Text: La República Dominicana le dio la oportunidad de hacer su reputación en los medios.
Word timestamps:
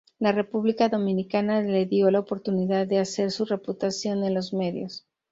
La 0.17 0.31
República 0.31 0.89
Dominicana 0.89 1.61
le 1.61 1.85
dio 1.85 2.09
la 2.09 2.21
oportunidad 2.21 2.87
de 2.87 2.97
hacer 2.97 3.29
su 3.29 3.45
reputación 3.45 4.23
en 4.23 4.33
los 4.33 4.51
medios. 4.51 5.05